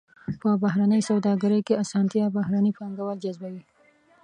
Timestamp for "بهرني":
2.37-2.71